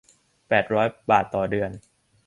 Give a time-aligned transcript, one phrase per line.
[0.49, 1.71] แปดร้อย บาทต่อเดือน